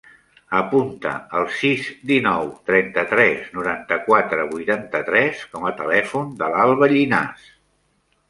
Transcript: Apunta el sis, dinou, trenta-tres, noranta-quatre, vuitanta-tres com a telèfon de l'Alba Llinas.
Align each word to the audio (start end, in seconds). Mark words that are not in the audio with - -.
Apunta 0.59 1.09
el 1.39 1.43
sis, 1.57 1.89
dinou, 2.11 2.47
trenta-tres, 2.69 3.43
noranta-quatre, 3.57 4.47
vuitanta-tres 4.55 5.45
com 5.53 5.67
a 5.71 5.75
telèfon 5.83 6.33
de 6.43 6.49
l'Alba 6.55 6.89
Llinas. 6.97 7.45